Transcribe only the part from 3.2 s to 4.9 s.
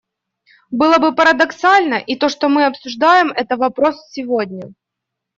этот вопрос сегодня.